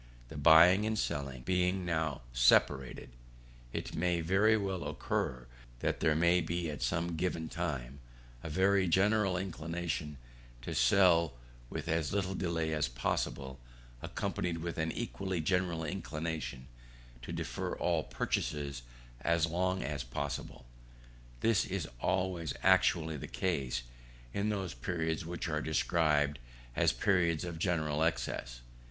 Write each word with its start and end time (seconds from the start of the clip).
The 0.29 0.35
buying 0.35 0.83
and 0.87 0.97
selling 0.97 1.43
being 1.43 1.85
now 1.85 2.21
separated, 2.33 3.11
it 3.71 3.93
may 3.93 4.19
very 4.19 4.57
well 4.57 4.83
occur, 4.89 5.45
that 5.81 5.99
there 5.99 6.15
may 6.15 6.41
be, 6.41 6.71
at 6.71 6.81
some 6.81 7.15
given 7.15 7.47
time, 7.49 7.99
a 8.41 8.49
very 8.49 8.87
general 8.87 9.37
inclination 9.37 10.17
to 10.63 10.73
sell 10.73 11.33
with 11.69 11.87
as 11.87 12.11
little 12.11 12.33
delay 12.33 12.73
as 12.73 12.87
possible, 12.87 13.59
accompanied 14.01 14.57
with 14.57 14.79
an 14.79 14.91
equally 14.91 15.39
general 15.39 15.83
inclination 15.85 16.65
to 17.21 17.31
defer 17.31 17.75
all 17.75 18.01
purchases 18.03 18.81
as 19.21 19.45
long 19.45 19.83
as 19.83 20.03
possible. 20.03 20.65
This 21.41 21.63
is 21.63 21.87
always 21.99 22.55
actually 22.63 23.17
the 23.17 23.27
case, 23.27 23.83
in 24.33 24.49
those 24.49 24.73
periods 24.73 25.27
which 25.27 25.47
are 25.47 25.61
described 25.61 26.39
as 26.75 26.91
periods 26.91 27.43
of 27.43 27.59
general 27.59 28.01
excess. 28.03 28.61